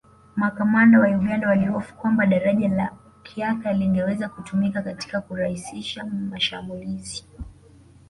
[0.35, 2.91] Makamanda wa Uganda walihofu kwamba Daraja la
[3.23, 7.25] Kyaka lingeweza kutumika katika kurahisisha mashamulizi